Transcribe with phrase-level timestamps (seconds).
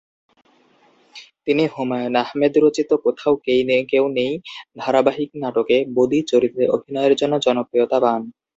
[1.45, 3.33] তিনি হুমায়ূন আহমেদ রচিত কোথাও
[3.89, 4.33] কেউ নেই
[4.77, 8.21] ধারাবাহিক নাটকে "বদি" চরিত্রে অভিনয়ের জন্য জনপ্রিয়তা পান।